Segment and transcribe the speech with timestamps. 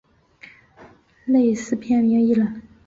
[1.25, 2.63] 类似片名一览